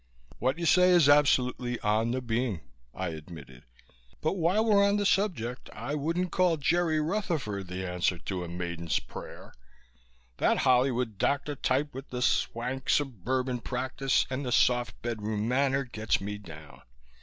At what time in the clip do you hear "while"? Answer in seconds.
4.33-4.65